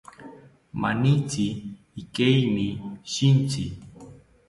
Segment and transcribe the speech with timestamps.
[0.81, 1.47] Manitzi
[2.01, 2.67] ikeimi
[3.11, 3.65] shintzi